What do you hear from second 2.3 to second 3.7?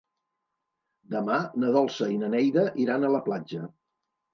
Neida iran a la platja.